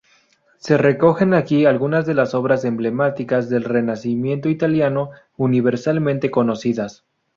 [0.57, 7.05] Se recogen aquí algunas de las obras emblemáticas del Renacimiento italiano, universalmente conocidas.